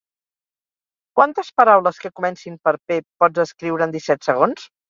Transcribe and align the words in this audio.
Quantes 1.19 1.51
paraules 1.61 2.01
que 2.05 2.13
comencin 2.21 2.57
per 2.69 2.75
p 2.89 2.99
pots 3.25 3.47
escriure 3.47 3.89
en 3.91 3.97
disset 3.99 4.31
segons? 4.33 4.69